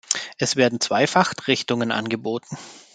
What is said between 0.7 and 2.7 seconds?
zwei Fachrichtungen angeboten.